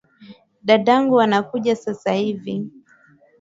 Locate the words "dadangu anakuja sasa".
0.63-2.13